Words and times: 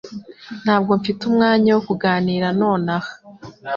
Ntabwo 0.63 0.91
mfite 0.99 1.21
umwanya 1.29 1.69
wo 1.75 1.81
kuganira 1.87 2.47
nonaha 2.61 3.11